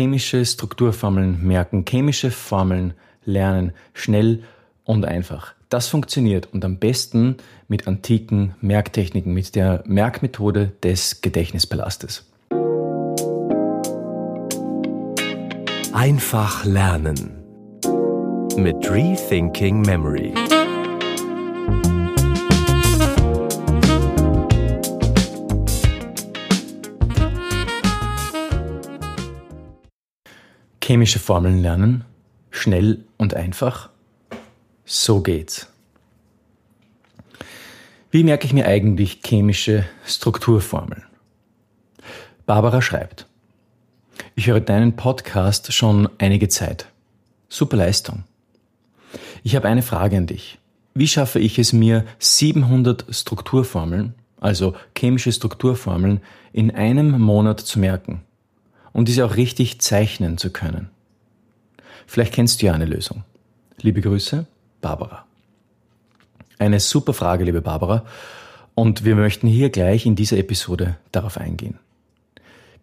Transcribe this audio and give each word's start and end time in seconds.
chemische 0.00 0.46
Strukturformeln 0.46 1.46
merken, 1.46 1.84
chemische 1.86 2.30
Formeln 2.30 2.94
lernen, 3.26 3.72
schnell 3.92 4.44
und 4.84 5.04
einfach. 5.04 5.52
Das 5.68 5.88
funktioniert 5.88 6.48
und 6.54 6.64
am 6.64 6.78
besten 6.78 7.36
mit 7.68 7.86
antiken 7.86 8.54
Merktechniken, 8.62 9.34
mit 9.34 9.54
der 9.54 9.84
Merkmethode 9.86 10.72
des 10.82 11.20
Gedächtnispalastes. 11.20 12.24
Einfach 15.92 16.64
lernen 16.64 17.36
mit 18.56 18.90
Rethinking 18.90 19.82
Memory. 19.82 20.32
Chemische 30.90 31.20
Formeln 31.20 31.62
lernen, 31.62 32.04
schnell 32.50 33.04
und 33.16 33.34
einfach. 33.34 33.90
So 34.84 35.20
geht's. 35.20 35.68
Wie 38.10 38.24
merke 38.24 38.44
ich 38.44 38.52
mir 38.52 38.66
eigentlich 38.66 39.20
chemische 39.24 39.84
Strukturformeln? 40.04 41.04
Barbara 42.44 42.82
schreibt, 42.82 43.28
ich 44.34 44.48
höre 44.48 44.58
deinen 44.58 44.96
Podcast 44.96 45.72
schon 45.72 46.08
einige 46.18 46.48
Zeit. 46.48 46.86
Super 47.48 47.76
Leistung. 47.76 48.24
Ich 49.44 49.54
habe 49.54 49.68
eine 49.68 49.82
Frage 49.82 50.16
an 50.16 50.26
dich. 50.26 50.58
Wie 50.94 51.06
schaffe 51.06 51.38
ich 51.38 51.60
es 51.60 51.72
mir, 51.72 52.04
700 52.18 53.14
Strukturformeln, 53.14 54.16
also 54.40 54.74
chemische 54.98 55.30
Strukturformeln, 55.30 56.20
in 56.52 56.72
einem 56.72 57.20
Monat 57.20 57.60
zu 57.60 57.78
merken? 57.78 58.22
Und 58.92 59.08
diese 59.08 59.24
auch 59.24 59.36
richtig 59.36 59.80
zeichnen 59.80 60.38
zu 60.38 60.50
können. 60.50 60.90
Vielleicht 62.06 62.34
kennst 62.34 62.60
du 62.60 62.66
ja 62.66 62.72
eine 62.72 62.86
Lösung. 62.86 63.24
Liebe 63.80 64.00
Grüße, 64.00 64.46
Barbara. 64.80 65.24
Eine 66.58 66.80
super 66.80 67.14
Frage, 67.14 67.44
liebe 67.44 67.62
Barbara, 67.62 68.04
und 68.74 69.04
wir 69.04 69.14
möchten 69.16 69.46
hier 69.46 69.70
gleich 69.70 70.06
in 70.06 70.16
dieser 70.16 70.38
Episode 70.38 70.96
darauf 71.12 71.38
eingehen. 71.38 71.78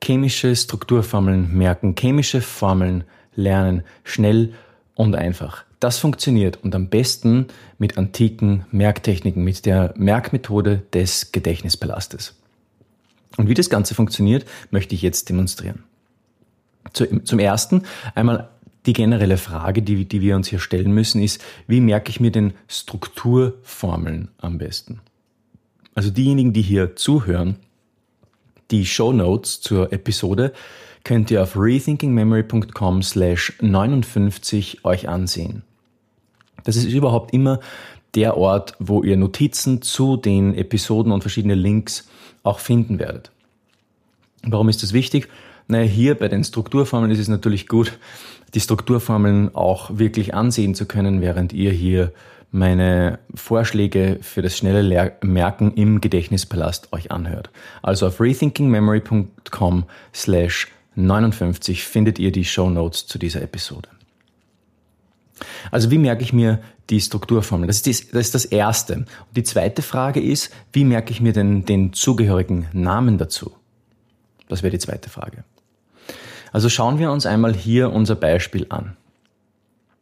Chemische 0.04 0.56
Strukturformeln 0.56 1.56
merken, 1.56 1.96
chemische 1.98 2.42
Formeln 2.42 3.04
lernen, 3.36 3.84
schnell 4.04 4.54
und 4.96 5.16
einfach. 5.16 5.64
Das 5.80 6.00
funktioniert 6.00 6.64
und 6.64 6.74
am 6.74 6.90
besten 6.90 7.48
mit 7.78 7.98
antiken 7.98 8.66
Merktechniken, 8.72 9.44
mit 9.44 9.66
der 9.66 9.94
Merkmethode 9.96 10.84
des 10.94 11.32
Gedächtnispalastes. 11.32 12.36
Und 13.38 13.48
wie 13.48 13.54
das 13.54 13.70
Ganze 13.70 13.94
funktioniert, 13.94 14.46
möchte 14.72 14.96
ich 14.96 15.04
jetzt 15.04 15.30
demonstrieren. 15.30 15.84
Zum 16.94 17.40
ersten 17.40 17.84
einmal 18.16 18.50
die 18.86 18.94
generelle 18.94 19.38
Frage, 19.38 19.82
die, 19.82 20.06
die 20.06 20.22
wir 20.22 20.36
uns 20.36 20.48
hier 20.48 20.60
stellen 20.60 20.94
müssen, 20.94 21.22
ist, 21.22 21.44
wie 21.68 21.82
merke 21.82 22.10
ich 22.10 22.20
mir 22.20 22.32
denn 22.32 22.54
Strukturformeln 22.68 24.30
am 24.38 24.58
besten? 24.58 25.02
Also 25.94 26.10
diejenigen, 26.10 26.54
die 26.54 26.62
hier 26.62 26.96
zuhören, 26.96 27.58
die 28.72 28.86
Show 28.86 29.12
Notes 29.12 29.62
zur 29.62 29.92
Episode 29.92 30.54
könnt 31.04 31.32
ihr 31.32 31.44
auf 31.44 31.58
rethinkingmemory.com 31.58 33.02
slash 33.02 33.58
59 33.62 34.86
euch 34.86 35.08
ansehen. 35.08 35.64
Das 36.64 36.76
ist 36.76 36.86
überhaupt 36.86 37.34
immer 37.34 37.60
der 38.14 38.38
Ort, 38.38 38.74
wo 38.80 39.04
ihr 39.04 39.16
Notizen 39.18 39.82
zu 39.82 40.18
den 40.18 40.54
Episoden 40.54 41.12
und 41.12 41.22
verschiedene 41.22 41.56
Links 41.56 42.10
auch 42.44 42.60
finden 42.60 43.00
werdet. 43.00 43.32
Warum 44.44 44.70
ist 44.70 44.84
das 44.84 44.94
wichtig? 44.94 45.30
Naja, 45.68 45.86
hier 45.86 46.16
bei 46.16 46.28
den 46.28 46.44
Strukturformeln 46.44 47.12
ist 47.12 47.20
es 47.20 47.28
natürlich 47.28 47.68
gut, 47.68 47.98
die 48.54 48.62
Strukturformeln 48.62 49.54
auch 49.54 49.98
wirklich 49.98 50.34
ansehen 50.34 50.76
zu 50.76 50.86
können, 50.86 51.22
während 51.22 51.52
ihr 51.52 51.72
hier 51.72 52.14
meine 52.52 53.20
Vorschläge 53.36 54.20
für 54.22 54.42
das 54.42 54.58
schnelle 54.58 55.14
Merken 55.22 55.74
im 55.74 56.00
Gedächtnispalast 56.00 56.94
euch 56.94 57.12
anhört. 57.12 57.50
Also 57.82 58.08
auf 58.08 58.22
rethinkingmemory.com 58.22 59.84
slash 60.14 60.68
59 60.96 61.84
findet 61.84 62.20
ihr 62.20 62.32
die 62.32 62.46
Show 62.46 62.70
Notes 62.70 63.06
zu 63.06 63.20
dieser 63.20 63.42
Episode. 63.42 63.90
Also 65.70 65.92
wie 65.92 65.98
merke 65.98 66.24
ich 66.24 66.34
mir 66.34 66.60
die 66.90 67.02
Strukturformel? 67.02 67.68
Das 67.68 67.82
ist, 67.82 68.14
das 68.14 68.28
ist 68.28 68.36
das 68.36 68.46
Erste. 68.46 68.96
Und 68.96 69.08
die 69.36 69.44
zweite 69.44 69.82
Frage 69.82 70.22
ist, 70.22 70.52
wie 70.72 70.86
merke 70.86 71.12
ich 71.12 71.22
mir 71.22 71.34
denn 71.34 71.66
den 71.66 71.94
zugehörigen 71.94 72.68
Namen 72.72 73.18
dazu? 73.18 73.52
Das 74.48 74.64
wäre 74.64 74.72
die 74.72 74.80
zweite 74.80 75.10
Frage. 75.10 75.44
Also 76.52 76.70
schauen 76.70 77.00
wir 77.00 77.12
uns 77.12 77.26
einmal 77.26 77.54
hier 77.54 77.92
unser 77.92 78.16
Beispiel 78.16 78.66
an. 78.70 78.96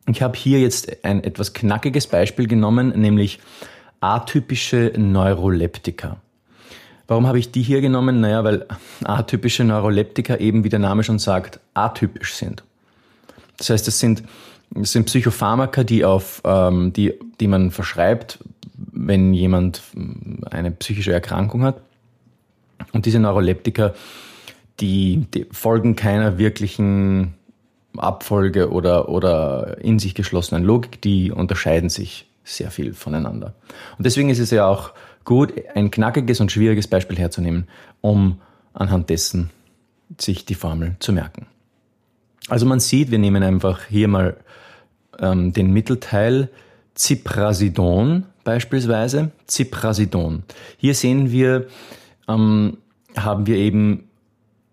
Ich 0.08 0.22
habe 0.22 0.38
hier 0.38 0.60
jetzt 0.60 1.04
ein 1.04 1.24
etwas 1.24 1.54
knackiges 1.54 2.08
Beispiel 2.08 2.48
genommen, 2.48 2.90
nämlich 3.00 3.40
atypische 4.00 4.94
Neuroleptika. 4.96 6.18
Warum 7.08 7.28
habe 7.28 7.40
ich 7.40 7.52
die 7.52 7.62
hier 7.62 7.82
genommen? 7.82 8.20
Naja, 8.20 8.44
weil 8.44 8.66
atypische 9.04 9.64
Neuroleptika 9.64 10.38
eben, 10.38 10.64
wie 10.64 10.70
der 10.70 10.80
Name 10.80 11.04
schon 11.04 11.20
sagt, 11.20 11.60
atypisch 11.74 12.34
sind. 12.34 12.64
Das 13.58 13.70
heißt, 13.70 13.88
es 13.88 14.00
sind, 14.00 14.24
sind 14.82 15.06
Psychopharmaka, 15.06 15.84
die, 15.84 16.04
auf, 16.06 16.42
ähm, 16.46 16.94
die, 16.94 17.14
die 17.40 17.48
man 17.48 17.72
verschreibt, 17.72 18.40
wenn 18.92 19.34
jemand 19.34 19.82
eine 20.50 20.72
psychische 20.72 21.14
Erkrankung 21.14 21.64
hat. 21.64 21.80
Und 22.92 23.06
diese 23.06 23.20
Neuroleptika 23.20 23.94
die, 24.80 25.26
die 25.34 25.46
folgen 25.52 25.96
keiner 25.96 26.38
wirklichen 26.38 27.34
Abfolge 27.98 28.72
oder, 28.72 29.10
oder 29.10 29.78
in 29.82 30.00
sich 30.00 30.16
geschlossenen 30.16 30.64
Logik, 30.64 31.02
die 31.02 31.32
unterscheiden 31.32 31.90
sich 31.90 32.28
sehr 32.44 32.72
viel 32.72 32.94
voneinander. 32.94 33.56
Und 33.98 34.06
deswegen 34.06 34.30
ist 34.30 34.40
es 34.40 34.52
ja 34.52 34.68
auch 34.68 34.92
gut, 35.24 35.54
ein 35.74 35.92
knackiges 35.92 36.40
und 36.40 36.52
schwieriges 36.52 36.88
Beispiel 36.88 37.18
herzunehmen, 37.18 37.68
um 38.02 38.42
anhand 38.74 39.10
dessen 39.10 39.50
sich 40.20 40.46
die 40.46 40.56
Formel 40.56 40.96
zu 41.00 41.14
merken. 41.14 41.48
Also 42.48 42.66
man 42.66 42.80
sieht, 42.80 43.10
wir 43.10 43.18
nehmen 43.18 43.42
einfach 43.42 43.86
hier 43.86 44.08
mal 44.08 44.38
ähm, 45.20 45.52
den 45.54 45.72
Mittelteil 45.72 46.50
Ziprasidon 46.94 48.26
beispielsweise. 48.44 49.32
Ziprasidon. 49.48 50.44
Hier 50.78 50.94
sehen 50.94 51.32
wir, 51.32 51.68
ähm, 52.28 52.78
haben 53.16 53.48
wir 53.48 53.58
eben 53.58 54.08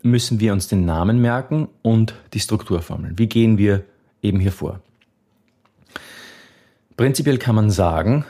müssen 0.02 0.40
wir 0.40 0.52
uns 0.52 0.68
den 0.68 0.84
Namen 0.84 1.20
merken 1.20 1.68
und 1.82 2.14
die 2.34 2.40
Strukturformeln. 2.40 3.18
Wie 3.18 3.28
gehen 3.28 3.58
wir 3.58 3.84
eben 4.22 4.40
hier 4.40 4.52
vor? 4.52 4.80
Prinzipiell 6.96 7.38
kann 7.38 7.54
man 7.54 7.70
sagen, 7.70 8.24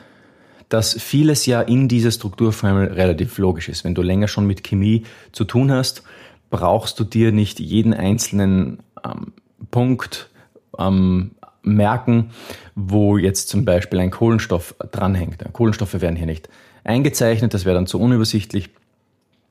dass 0.68 0.94
vieles 0.94 1.44
ja 1.46 1.60
in 1.60 1.88
dieser 1.88 2.10
Strukturformel 2.10 2.92
relativ 2.92 3.36
logisch 3.38 3.68
ist. 3.68 3.84
Wenn 3.84 3.94
du 3.94 4.02
länger 4.02 4.28
schon 4.28 4.46
mit 4.46 4.64
Chemie 4.64 5.04
zu 5.32 5.44
tun 5.44 5.70
hast, 5.70 6.02
brauchst 6.50 6.98
du 6.98 7.04
dir 7.04 7.32
nicht 7.32 7.60
jeden 7.60 7.92
einzelnen 7.92 8.78
ähm, 9.04 9.32
Punkt 9.70 10.30
ähm, 10.78 11.32
merken, 11.62 12.30
wo 12.74 13.18
jetzt 13.18 13.48
zum 13.48 13.64
Beispiel 13.64 14.00
ein 14.00 14.10
Kohlenstoff 14.10 14.74
dranhängt. 14.90 15.44
Kohlenstoffe 15.52 16.00
werden 16.00 16.16
hier 16.16 16.26
nicht 16.26 16.48
eingezeichnet, 16.84 17.54
das 17.54 17.64
wäre 17.64 17.74
dann 17.74 17.86
zu 17.86 18.00
unübersichtlich. 18.00 18.70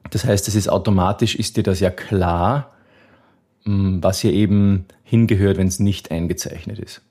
Das 0.10 0.26
heißt, 0.26 0.48
es 0.48 0.56
ist 0.56 0.70
automatisch, 0.70 1.36
ist 1.36 1.58
dir 1.58 1.64
das 1.64 1.80
ja 1.80 1.90
klar, 1.90 2.72
mm, 3.66 4.00
was 4.02 4.20
hier 4.20 4.34
eben 4.34 4.86
hingehört, 5.04 5.58
wenn 5.58 5.68
es 5.68 5.80
nicht 5.80 6.12
eingezeichnet 6.12 6.80
ist. 6.80 7.02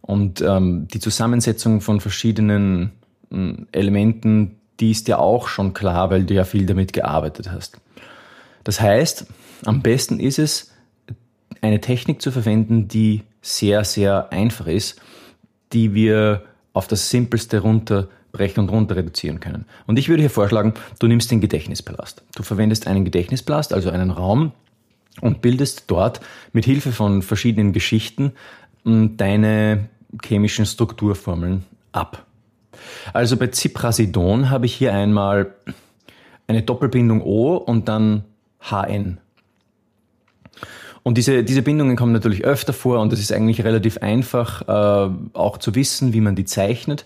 Und 0.00 0.40
ähm, 0.40 0.88
die 0.88 1.00
Zusammensetzung 1.00 1.80
von 1.80 2.00
verschiedenen 2.00 2.92
äh, 3.30 3.54
Elementen, 3.72 4.56
die 4.80 4.90
ist 4.90 5.06
dir 5.06 5.20
auch 5.20 5.48
schon 5.48 5.74
klar, 5.74 6.10
weil 6.10 6.24
du 6.24 6.34
ja 6.34 6.44
viel 6.44 6.66
damit 6.66 6.92
gearbeitet 6.92 7.50
hast. 7.52 7.80
Das 8.64 8.80
heißt, 8.80 9.26
am 9.64 9.82
besten 9.82 10.18
ist 10.18 10.38
es, 10.38 10.72
eine 11.60 11.80
Technik 11.80 12.20
zu 12.20 12.32
verwenden, 12.32 12.88
die 12.88 13.22
sehr, 13.40 13.84
sehr 13.84 14.32
einfach 14.32 14.66
ist, 14.66 15.00
die 15.72 15.94
wir 15.94 16.42
auf 16.72 16.88
das 16.88 17.10
Simpelste 17.10 17.60
runter 17.60 18.08
brechen 18.32 18.60
und 18.60 18.70
runter 18.70 18.96
reduzieren 18.96 19.40
können. 19.40 19.66
Und 19.86 19.98
ich 19.98 20.08
würde 20.08 20.22
hier 20.22 20.30
vorschlagen, 20.30 20.74
du 20.98 21.06
nimmst 21.06 21.30
den 21.30 21.40
Gedächtnispalast. 21.40 22.22
Du 22.34 22.42
verwendest 22.42 22.86
einen 22.86 23.04
Gedächtnispalast, 23.04 23.72
also 23.72 23.90
einen 23.90 24.10
Raum, 24.10 24.52
und 25.20 25.42
bildest 25.42 25.84
dort 25.88 26.20
mit 26.52 26.64
Hilfe 26.64 26.92
von 26.92 27.22
verschiedenen 27.22 27.72
Geschichten 27.72 28.32
hm, 28.84 29.16
deine 29.16 29.88
chemischen 30.24 30.66
Strukturformeln 30.66 31.64
ab. 31.92 32.26
Also 33.12 33.36
bei 33.36 33.48
Ziprasidon 33.48 34.50
habe 34.50 34.66
ich 34.66 34.74
hier 34.74 34.94
einmal 34.94 35.54
eine 36.46 36.62
Doppelbindung 36.62 37.22
O 37.22 37.56
und 37.56 37.88
dann 37.88 38.24
HN. 38.60 39.18
Und 41.02 41.18
diese, 41.18 41.42
diese 41.42 41.62
Bindungen 41.62 41.96
kommen 41.96 42.12
natürlich 42.12 42.44
öfter 42.44 42.72
vor 42.72 43.00
und 43.00 43.12
es 43.12 43.20
ist 43.20 43.32
eigentlich 43.32 43.64
relativ 43.64 43.98
einfach 43.98 44.62
äh, 44.68 45.12
auch 45.32 45.58
zu 45.58 45.74
wissen, 45.74 46.12
wie 46.12 46.20
man 46.20 46.36
die 46.36 46.44
zeichnet. 46.44 47.04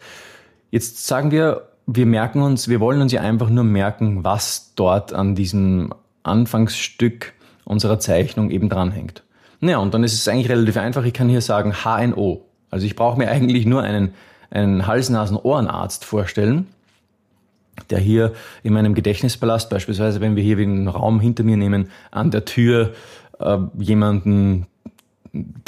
Jetzt 0.77 1.07
sagen 1.07 1.31
wir, 1.31 1.69
wir 1.87 2.05
merken 2.05 2.43
uns, 2.43 2.69
wir 2.69 2.81
wollen 2.81 3.01
uns 3.01 3.11
ja 3.11 3.23
einfach 3.23 3.49
nur 3.49 3.65
merken, 3.65 4.25
was 4.25 4.75
dort 4.75 5.15
an 5.15 5.35
diesem 5.35 5.95
Anfangsstück 6.23 7.33
unserer 7.65 7.99
Zeichnung 7.99 8.51
eben 8.51 8.69
dranhängt. 8.69 9.23
Naja, 9.61 9.79
und 9.79 9.95
dann 9.95 10.05
ist 10.05 10.13
es 10.13 10.29
eigentlich 10.29 10.51
relativ 10.51 10.77
einfach. 10.77 11.07
Ich 11.07 11.15
kann 11.15 11.31
hier 11.31 11.41
sagen 11.41 11.73
HNO. 11.83 12.45
Also 12.69 12.85
ich 12.85 12.95
brauche 12.95 13.17
mir 13.17 13.31
eigentlich 13.31 13.65
nur 13.65 13.85
einen, 13.85 14.13
einen 14.51 14.87
Hals-Nasen-Ohrenarzt 14.87 16.05
vorstellen, 16.05 16.67
der 17.89 17.99
hier 17.99 18.35
in 18.63 18.75
meinem 18.75 18.93
Gedächtnispalast, 18.93 19.71
beispielsweise 19.71 20.21
wenn 20.21 20.37
wir 20.37 20.43
hier 20.43 20.57
den 20.57 20.89
Raum 20.89 21.21
hinter 21.21 21.43
mir 21.43 21.57
nehmen, 21.57 21.89
an 22.11 22.31
der 22.31 22.45
Tür 22.45 22.93
äh, 23.39 23.57
jemanden 23.79 24.67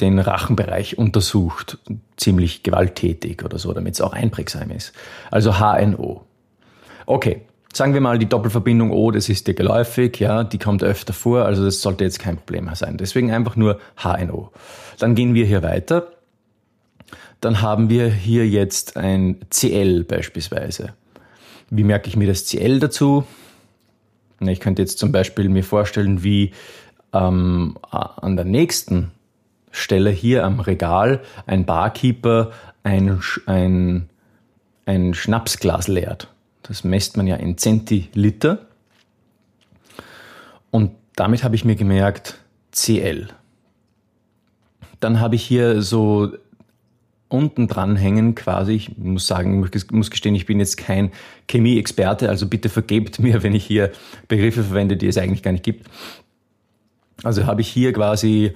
den 0.00 0.18
Rachenbereich 0.18 0.98
untersucht, 0.98 1.78
ziemlich 2.16 2.62
gewalttätig 2.62 3.44
oder 3.44 3.58
so, 3.58 3.72
damit 3.72 3.94
es 3.94 4.00
auch 4.00 4.12
einprägsam 4.12 4.70
ist. 4.70 4.92
Also 5.30 5.58
HNO. 5.58 6.24
Okay, 7.06 7.42
sagen 7.72 7.94
wir 7.94 8.00
mal 8.00 8.18
die 8.18 8.28
Doppelverbindung 8.28 8.90
O, 8.90 9.10
das 9.10 9.28
ist 9.28 9.46
dir 9.46 9.54
geläufig, 9.54 10.18
ja, 10.20 10.44
die 10.44 10.58
kommt 10.58 10.82
öfter 10.82 11.12
vor, 11.12 11.44
also 11.44 11.64
das 11.64 11.80
sollte 11.80 12.04
jetzt 12.04 12.18
kein 12.18 12.36
Problem 12.36 12.68
sein. 12.74 12.96
Deswegen 12.96 13.30
einfach 13.30 13.56
nur 13.56 13.78
HNO. 13.96 14.50
Dann 14.98 15.14
gehen 15.14 15.34
wir 15.34 15.46
hier 15.46 15.62
weiter. 15.62 16.08
Dann 17.40 17.62
haben 17.62 17.88
wir 17.88 18.08
hier 18.08 18.48
jetzt 18.48 18.96
ein 18.96 19.36
CL 19.50 20.04
beispielsweise. 20.04 20.94
Wie 21.70 21.84
merke 21.84 22.08
ich 22.08 22.16
mir 22.16 22.26
das 22.26 22.46
CL 22.46 22.80
dazu? 22.80 23.24
Ich 24.40 24.60
könnte 24.60 24.82
jetzt 24.82 24.98
zum 24.98 25.12
Beispiel 25.12 25.48
mir 25.48 25.64
vorstellen, 25.64 26.22
wie 26.22 26.52
ähm, 27.12 27.76
an 27.90 28.36
der 28.36 28.44
nächsten 28.44 29.10
Stelle 29.70 30.10
hier 30.10 30.44
am 30.44 30.60
Regal 30.60 31.20
ein 31.46 31.64
Barkeeper 31.64 32.52
ein, 32.82 33.20
ein, 33.46 34.08
ein 34.86 35.14
Schnapsglas 35.14 35.88
leert. 35.88 36.28
Das 36.62 36.84
messt 36.84 37.16
man 37.16 37.26
ja 37.26 37.36
in 37.36 37.58
Zentiliter. 37.58 38.66
Und 40.70 40.92
damit 41.16 41.44
habe 41.44 41.54
ich 41.54 41.64
mir 41.64 41.76
gemerkt, 41.76 42.38
CL. 42.72 43.28
Dann 45.00 45.20
habe 45.20 45.36
ich 45.36 45.42
hier 45.42 45.82
so 45.82 46.32
unten 47.28 47.68
dran 47.68 47.96
hängen 47.96 48.34
quasi. 48.34 48.72
Ich 48.72 48.96
muss 48.96 49.26
sagen, 49.26 49.68
ich 49.72 49.90
muss 49.90 50.10
gestehen, 50.10 50.34
ich 50.34 50.46
bin 50.46 50.58
jetzt 50.58 50.76
kein 50.76 51.12
Chemie-Experte, 51.46 52.28
also 52.28 52.48
bitte 52.48 52.68
vergebt 52.68 53.18
mir, 53.18 53.42
wenn 53.42 53.54
ich 53.54 53.64
hier 53.64 53.92
Begriffe 54.28 54.64
verwende, 54.64 54.96
die 54.96 55.06
es 55.06 55.18
eigentlich 55.18 55.42
gar 55.42 55.52
nicht 55.52 55.64
gibt. 55.64 55.86
Also 57.22 57.46
habe 57.46 57.60
ich 57.60 57.68
hier 57.68 57.92
quasi 57.92 58.54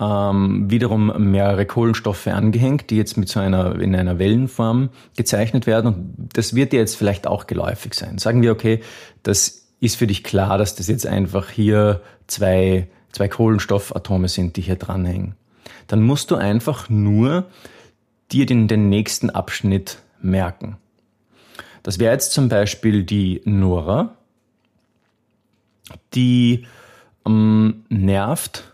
ähm, 0.00 0.70
wiederum 0.70 1.30
mehrere 1.30 1.66
Kohlenstoffe 1.66 2.26
angehängt, 2.26 2.90
die 2.90 2.96
jetzt 2.96 3.16
mit 3.16 3.28
so 3.28 3.38
einer, 3.38 3.78
in 3.78 3.94
einer 3.94 4.18
Wellenform 4.18 4.88
gezeichnet 5.16 5.66
werden. 5.66 5.86
Und 5.86 6.28
das 6.32 6.54
wird 6.54 6.72
dir 6.72 6.80
jetzt 6.80 6.96
vielleicht 6.96 7.26
auch 7.26 7.46
geläufig 7.46 7.94
sein. 7.94 8.18
Sagen 8.18 8.40
wir, 8.42 8.52
okay, 8.52 8.80
das 9.22 9.66
ist 9.80 9.96
für 9.96 10.06
dich 10.06 10.24
klar, 10.24 10.56
dass 10.56 10.74
das 10.74 10.88
jetzt 10.88 11.06
einfach 11.06 11.50
hier 11.50 12.00
zwei, 12.26 12.88
zwei 13.12 13.28
Kohlenstoffatome 13.28 14.28
sind, 14.28 14.56
die 14.56 14.62
hier 14.62 14.76
dranhängen. 14.76 15.34
Dann 15.86 16.02
musst 16.02 16.30
du 16.30 16.36
einfach 16.36 16.88
nur 16.88 17.46
dir 18.32 18.46
den, 18.46 18.68
den 18.68 18.88
nächsten 18.88 19.28
Abschnitt 19.28 19.98
merken. 20.22 20.76
Das 21.82 21.98
wäre 21.98 22.12
jetzt 22.12 22.32
zum 22.32 22.48
Beispiel 22.48 23.04
die 23.04 23.42
Nora, 23.44 24.16
die 26.14 26.66
ähm, 27.26 27.84
nervt 27.88 28.72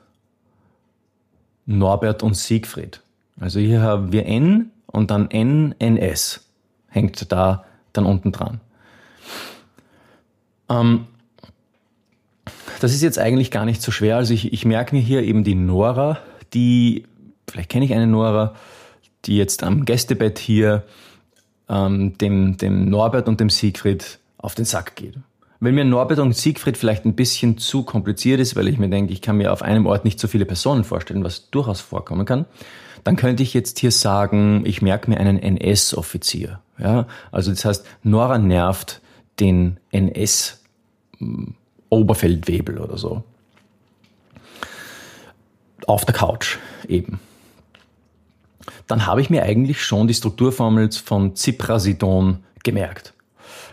Norbert 1.66 2.22
und 2.22 2.36
Siegfried. 2.36 3.00
Also 3.38 3.60
hier 3.60 3.82
haben 3.82 4.12
wir 4.12 4.26
N 4.26 4.70
und 4.86 5.10
dann 5.10 5.28
NNS 5.30 6.46
hängt 6.88 7.30
da 7.30 7.64
dann 7.92 8.06
unten 8.06 8.32
dran. 8.32 8.60
Ähm, 10.68 11.06
das 12.80 12.92
ist 12.92 13.02
jetzt 13.02 13.18
eigentlich 13.18 13.50
gar 13.50 13.64
nicht 13.64 13.82
so 13.82 13.90
schwer. 13.90 14.16
Also 14.16 14.34
ich, 14.34 14.52
ich 14.52 14.64
merke 14.64 14.94
mir 14.94 15.02
hier 15.02 15.22
eben 15.22 15.44
die 15.44 15.54
Nora, 15.54 16.18
die, 16.54 17.04
vielleicht 17.48 17.70
kenne 17.70 17.84
ich 17.84 17.92
eine 17.92 18.06
Nora, 18.06 18.54
die 19.24 19.36
jetzt 19.36 19.62
am 19.62 19.84
Gästebett 19.84 20.38
hier 20.38 20.84
ähm, 21.68 22.16
dem, 22.18 22.56
dem 22.56 22.88
Norbert 22.88 23.28
und 23.28 23.40
dem 23.40 23.50
Siegfried 23.50 24.18
auf 24.38 24.54
den 24.54 24.64
Sack 24.64 24.96
geht. 24.96 25.14
Wenn 25.60 25.74
mir 25.74 25.84
Norbert 25.84 26.18
und 26.18 26.36
Siegfried 26.36 26.76
vielleicht 26.76 27.04
ein 27.04 27.14
bisschen 27.14 27.58
zu 27.58 27.82
kompliziert 27.82 28.40
ist, 28.40 28.56
weil 28.56 28.68
ich 28.68 28.78
mir 28.78 28.88
denke, 28.90 29.12
ich 29.12 29.22
kann 29.22 29.38
mir 29.38 29.52
auf 29.52 29.62
einem 29.62 29.86
Ort 29.86 30.04
nicht 30.04 30.20
so 30.20 30.28
viele 30.28 30.44
Personen 30.44 30.84
vorstellen, 30.84 31.24
was 31.24 31.50
durchaus 31.50 31.80
vorkommen 31.80 32.26
kann, 32.26 32.44
dann 33.04 33.16
könnte 33.16 33.42
ich 33.42 33.54
jetzt 33.54 33.78
hier 33.78 33.92
sagen, 33.92 34.64
ich 34.66 34.82
merke 34.82 35.08
mir 35.10 35.18
einen 35.18 35.38
NS-Offizier. 35.38 36.60
Ja, 36.78 37.06
also 37.32 37.50
das 37.50 37.64
heißt, 37.64 37.86
Nora 38.02 38.38
nervt 38.38 39.00
den 39.40 39.78
NS 39.92 40.62
hm, 41.18 41.54
Oberfeldwebel 41.88 42.78
oder 42.78 42.98
so. 42.98 43.22
Auf 45.86 46.04
der 46.04 46.14
Couch 46.14 46.58
eben. 46.88 47.20
Dann 48.86 49.06
habe 49.06 49.20
ich 49.20 49.30
mir 49.30 49.44
eigentlich 49.44 49.82
schon 49.82 50.08
die 50.08 50.14
Strukturformel 50.14 50.90
von 50.92 51.36
Ziprasidon 51.36 52.40
gemerkt. 52.64 53.14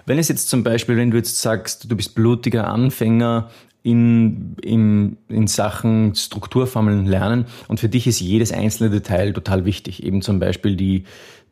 Wenn 0.05 0.19
es 0.19 0.27
jetzt 0.27 0.49
zum 0.49 0.63
Beispiel, 0.63 0.97
wenn 0.97 1.11
du 1.11 1.17
jetzt 1.17 1.41
sagst, 1.41 1.89
du 1.89 1.95
bist 1.95 2.15
blutiger 2.15 2.67
Anfänger 2.67 3.49
in, 3.83 4.55
in, 4.61 5.17
in 5.27 5.47
Sachen 5.47 6.15
Strukturformeln 6.15 7.05
lernen 7.05 7.45
und 7.67 7.79
für 7.79 7.89
dich 7.89 8.07
ist 8.07 8.21
jedes 8.21 8.51
einzelne 8.51 8.89
Detail 8.89 9.33
total 9.33 9.65
wichtig. 9.65 10.03
Eben 10.03 10.21
zum 10.21 10.39
Beispiel 10.39 10.75
die, 10.75 11.03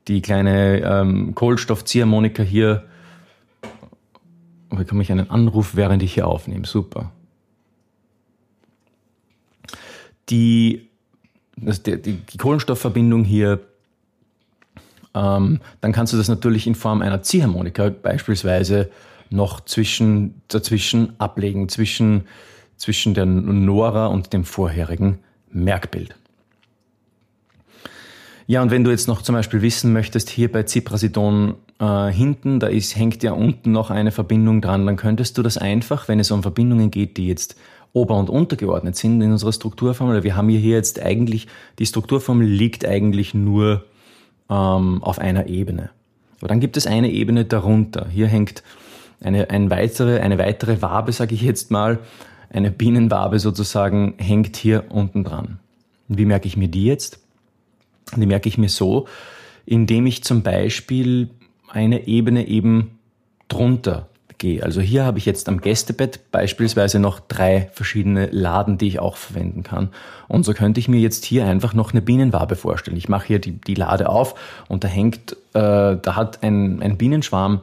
die 0.08 0.22
kleine 0.22 0.80
ähm, 0.80 1.36
Kohlenstoffziehharmonika 1.36 2.42
hier. 2.42 2.86
Oh, 4.70 4.78
bekomme 4.78 5.02
ich 5.02 5.12
einen 5.12 5.30
Anruf, 5.30 5.76
während 5.76 6.02
ich 6.04 6.14
hier 6.14 6.28
aufnehme. 6.28 6.66
Super. 6.66 7.12
Die, 10.30 10.88
das, 11.58 11.84
die, 11.84 11.98
die 12.02 12.38
Kohlenstoffverbindung 12.38 13.26
hier 13.26 13.60
ähm, 15.14 15.60
dann 15.82 15.92
kannst 15.92 16.14
du 16.14 16.18
das 16.18 16.28
natürlich 16.28 16.68
in 16.68 16.76
Form 16.76 17.02
einer 17.02 17.22
Ziehharmonika 17.22 17.90
beispielsweise 17.90 18.90
noch 19.30 19.62
zwischen, 19.62 20.42
dazwischen 20.48 21.14
ablegen, 21.20 21.70
zwischen, 21.70 22.26
zwischen 22.78 23.14
der 23.14 23.26
Nora 23.26 24.08
und 24.08 24.34
dem 24.34 24.44
vorherigen 24.44 25.20
Merkbild. 25.50 26.16
Ja, 28.48 28.62
und 28.62 28.72
wenn 28.72 28.84
du 28.84 28.92
jetzt 28.92 29.08
noch 29.08 29.22
zum 29.22 29.36
Beispiel 29.36 29.62
wissen 29.62 29.94
möchtest, 29.94 30.30
hier 30.30 30.52
bei 30.52 30.64
Ziprasidon 30.64 31.56
äh, 31.80 32.08
hinten, 32.08 32.60
da 32.60 32.68
ist, 32.68 32.98
hängt 32.98 33.24
ja 33.24 33.32
unten 33.32 33.72
noch 33.72 33.92
eine 33.92 34.12
Verbindung 34.12 34.62
dran, 34.62 34.86
dann 34.86 34.98
könntest 34.98 35.38
du 35.38 35.42
das 35.42 35.58
einfach, 35.58 36.10
wenn 36.10 36.20
es 36.20 36.32
um 36.32 36.42
Verbindungen 36.42 36.92
geht, 36.92 37.16
die 37.16 37.28
jetzt 37.28 37.56
ober- 37.94 38.18
und 38.18 38.30
untergeordnet 38.30 38.96
sind 38.96 39.22
in 39.22 39.32
unserer 39.32 39.54
Strukturformel, 39.54 40.24
wir 40.24 40.36
haben 40.36 40.50
hier 40.50 40.60
jetzt 40.60 41.02
eigentlich, 41.02 41.48
die 41.80 41.86
Strukturformel 41.86 42.46
liegt 42.46 42.86
eigentlich 42.86 43.34
nur 43.34 43.86
ähm, 44.52 45.02
auf 45.02 45.18
einer 45.18 45.48
Ebene. 45.48 45.90
Aber 46.40 46.50
dann 46.50 46.60
gibt 46.60 46.78
es 46.78 46.86
eine 46.86 47.10
Ebene 47.10 47.46
darunter. 47.46 48.08
Hier 48.10 48.28
hängt 48.28 48.64
eine, 49.22 49.50
ein 49.50 49.70
weitere, 49.70 50.20
eine 50.20 50.38
weitere 50.38 50.82
Wabe, 50.82 51.12
sage 51.12 51.34
ich 51.34 51.42
jetzt 51.42 51.72
mal, 51.72 52.00
eine 52.50 52.72
Bienenwabe 52.72 53.40
sozusagen, 53.40 54.16
hängt 54.18 54.58
hier 54.58 54.86
unten 54.90 55.24
dran. 55.24 55.60
Wie 56.08 56.26
merke 56.26 56.48
ich 56.48 56.58
mir 56.58 56.68
die 56.68 56.86
jetzt? 56.86 57.20
Die 58.16 58.26
merke 58.26 58.50
ich 58.50 58.58
mir 58.58 58.68
so, 58.68 59.08
indem 59.66 60.06
ich 60.06 60.24
zum 60.24 60.44
Beispiel 60.44 61.30
eine 61.70 62.08
Ebene 62.08 62.48
eben 62.48 63.00
drunter 63.48 64.10
gehe. 64.42 64.64
Also 64.64 64.82
hier 64.82 65.06
habe 65.06 65.20
ich 65.20 65.26
jetzt 65.26 65.48
am 65.48 65.62
Gästebett 65.62 66.32
beispielsweise 66.32 67.00
noch 67.00 67.22
drei 67.22 67.70
verschiedene 67.72 68.26
Laden, 68.26 68.78
die 68.78 68.88
ich 68.88 69.00
auch 69.00 69.16
verwenden 69.16 69.64
kann. 69.64 69.90
Und 70.28 70.44
so 70.44 70.54
könnte 70.54 70.82
ich 70.82 70.90
mir 70.90 71.00
jetzt 71.00 71.24
hier 71.24 71.46
einfach 71.46 71.74
noch 71.74 71.92
eine 71.92 72.02
Bienenwabe 72.02 72.58
vorstellen. 72.58 72.98
Ich 72.98 73.08
mache 73.08 73.28
hier 73.28 73.40
die, 73.40 73.54
die 73.54 73.76
Lade 73.76 74.10
auf 74.10 74.36
und 74.68 74.84
da 74.84 74.90
hängt, 74.90 75.34
äh, 75.54 75.96
da 76.02 76.16
hat 76.16 76.44
ein, 76.44 76.82
ein 76.82 76.98
Bienenschwarm 76.98 77.62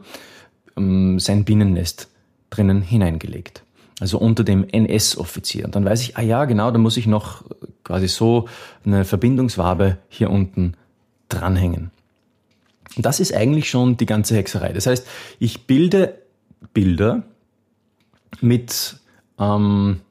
ähm, 0.77 1.19
sein 1.19 1.43
Bienennest 1.43 2.07
drinnen 2.49 2.81
hineingelegt. 2.81 3.61
Also 3.99 4.17
unter 4.17 4.45
dem 4.45 4.65
NS-Offizier. 4.67 5.65
Und 5.65 5.75
dann 5.75 5.83
weiß 5.83 6.01
ich, 6.01 6.17
ah 6.17 6.21
ja, 6.21 6.45
genau, 6.45 6.71
da 6.71 6.79
muss 6.79 6.95
ich 6.95 7.05
noch 7.05 7.43
quasi 7.83 8.07
so 8.07 8.47
eine 8.85 9.03
Verbindungswabe 9.03 9.97
hier 10.07 10.29
unten 10.29 10.75
dranhängen. 11.27 11.91
Und 12.95 13.05
das 13.05 13.19
ist 13.19 13.33
eigentlich 13.35 13.69
schon 13.69 13.97
die 13.97 14.05
ganze 14.05 14.35
Hexerei. 14.37 14.71
Das 14.71 14.87
heißt, 14.87 15.05
ich 15.39 15.67
bilde 15.67 16.15
Bilder 16.73 17.23
mit 18.41 18.97
ähm, 19.39 20.01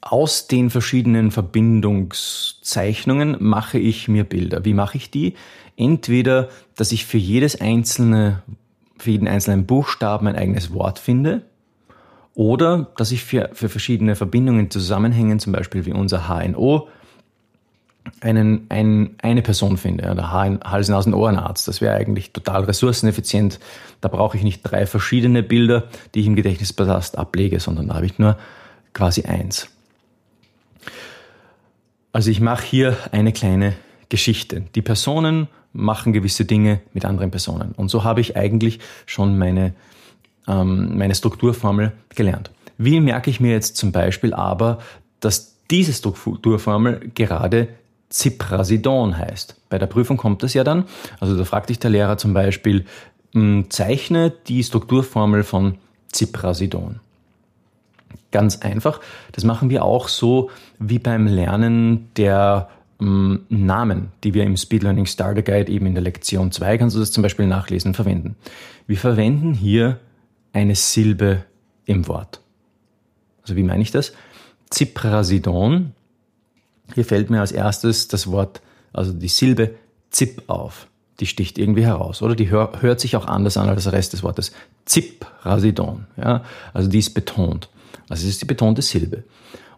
aus 0.00 0.46
den 0.46 0.70
verschiedenen 0.70 1.30
Verbindungszeichnungen 1.30 3.36
mache 3.40 3.78
ich 3.78 4.08
mir 4.08 4.24
Bilder. 4.24 4.64
Wie 4.64 4.74
mache 4.74 4.96
ich 4.96 5.10
die? 5.10 5.34
Entweder, 5.76 6.48
dass 6.76 6.92
ich 6.92 7.04
für 7.06 7.18
jedes 7.18 7.60
einzelne, 7.60 8.42
für 8.98 9.10
jeden 9.10 9.28
einzelnen 9.28 9.66
Buchstaben 9.66 10.26
ein 10.28 10.36
eigenes 10.36 10.72
Wort 10.72 10.98
finde, 10.98 11.42
oder 12.34 12.92
dass 12.98 13.12
ich 13.12 13.24
für, 13.24 13.48
für 13.54 13.70
verschiedene 13.70 14.14
Verbindungen, 14.14 14.70
Zusammenhängen, 14.70 15.40
zum 15.40 15.54
Beispiel 15.54 15.86
wie 15.86 15.92
unser 15.92 16.28
HNO, 16.28 16.88
einen, 18.20 18.66
ein, 18.68 19.16
eine 19.22 19.42
Person 19.42 19.76
finde, 19.76 20.14
der 20.14 20.32
Hals-, 20.32 20.88
Nasen-, 20.88 21.14
Ohrenarzt. 21.14 21.68
Das 21.68 21.80
wäre 21.80 21.94
eigentlich 21.94 22.32
total 22.32 22.64
ressourceneffizient. 22.64 23.58
Da 24.00 24.08
brauche 24.08 24.36
ich 24.36 24.42
nicht 24.42 24.62
drei 24.62 24.86
verschiedene 24.86 25.42
Bilder, 25.42 25.84
die 26.14 26.20
ich 26.20 26.26
im 26.26 26.36
Gedächtnispalast 26.36 27.18
ablege, 27.18 27.60
sondern 27.60 27.88
da 27.88 27.94
habe 27.94 28.06
ich 28.06 28.18
nur 28.18 28.36
quasi 28.92 29.24
eins. 29.24 29.68
Also 32.12 32.30
ich 32.30 32.40
mache 32.40 32.64
hier 32.64 32.96
eine 33.12 33.32
kleine 33.32 33.74
Geschichte. 34.08 34.62
Die 34.74 34.82
Personen 34.82 35.48
machen 35.72 36.12
gewisse 36.12 36.44
Dinge 36.44 36.80
mit 36.94 37.04
anderen 37.04 37.30
Personen. 37.30 37.72
Und 37.72 37.90
so 37.90 38.04
habe 38.04 38.20
ich 38.20 38.36
eigentlich 38.36 38.80
schon 39.04 39.36
meine, 39.36 39.74
ähm, 40.48 40.96
meine 40.96 41.14
Strukturformel 41.14 41.92
gelernt. 42.14 42.50
Wie 42.78 43.00
merke 43.00 43.30
ich 43.30 43.40
mir 43.40 43.52
jetzt 43.52 43.76
zum 43.76 43.92
Beispiel 43.92 44.32
aber, 44.32 44.78
dass 45.20 45.56
diese 45.70 45.92
Strukturformel 45.92 47.10
gerade 47.14 47.68
Ziprasidon 48.08 49.16
heißt? 49.18 49.56
Bei 49.68 49.78
der 49.78 49.86
Prüfung 49.86 50.16
kommt 50.16 50.42
das 50.42 50.54
ja 50.54 50.64
dann. 50.64 50.84
Also 51.20 51.36
da 51.36 51.44
fragt 51.44 51.70
dich 51.70 51.78
der 51.78 51.90
Lehrer 51.90 52.18
zum 52.18 52.34
Beispiel, 52.34 52.84
hm, 53.32 53.66
zeichne 53.68 54.30
die 54.30 54.62
Strukturformel 54.62 55.42
von 55.42 55.78
Ziprasidon. 56.12 57.00
Ganz 58.30 58.58
einfach. 58.58 59.00
Das 59.32 59.44
machen 59.44 59.70
wir 59.70 59.84
auch 59.84 60.08
so 60.08 60.50
wie 60.78 60.98
beim 60.98 61.26
Lernen 61.26 62.08
der 62.16 62.68
ähm, 63.00 63.46
Namen, 63.48 64.08
die 64.24 64.34
wir 64.34 64.44
im 64.44 64.56
Speed 64.56 64.82
Learning 64.82 65.06
Starter 65.06 65.42
Guide 65.42 65.70
eben 65.70 65.86
in 65.86 65.94
der 65.94 66.02
Lektion 66.02 66.52
2, 66.52 66.78
kannst 66.78 66.96
du 66.96 67.00
das 67.00 67.12
zum 67.12 67.22
Beispiel 67.22 67.46
nachlesen, 67.46 67.94
verwenden. 67.94 68.36
Wir 68.86 68.96
verwenden 68.96 69.52
hier 69.54 70.00
eine 70.52 70.74
Silbe 70.74 71.44
im 71.84 72.08
Wort. 72.08 72.40
Also 73.42 73.56
wie 73.56 73.62
meine 73.62 73.82
ich 73.82 73.90
das? 73.90 74.12
Ziprasidon. 74.70 75.92
Hier 76.94 77.04
fällt 77.04 77.30
mir 77.30 77.40
als 77.40 77.52
erstes 77.52 78.08
das 78.08 78.30
Wort, 78.30 78.60
also 78.92 79.12
die 79.12 79.28
Silbe 79.28 79.74
Zip 80.10 80.42
auf. 80.46 80.86
Die 81.20 81.26
sticht 81.26 81.58
irgendwie 81.58 81.84
heraus, 81.84 82.22
oder? 82.22 82.34
Die 82.34 82.50
hör, 82.50 82.72
hört 82.80 83.00
sich 83.00 83.16
auch 83.16 83.26
anders 83.26 83.56
an 83.56 83.68
als 83.68 83.84
der 83.84 83.92
Rest 83.92 84.12
des 84.12 84.22
Wortes. 84.22 84.52
Ziprasidon. 84.84 86.06
Ja? 86.16 86.44
Also 86.72 86.88
die 86.88 86.98
ist 86.98 87.14
betont. 87.14 87.68
Also 88.08 88.24
es 88.24 88.30
ist 88.30 88.42
die 88.42 88.46
betonte 88.46 88.82
Silbe. 88.82 89.24